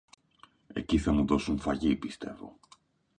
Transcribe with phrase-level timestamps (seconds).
[0.73, 2.57] Εκεί θα μου δώσουν φαγί, πιστεύω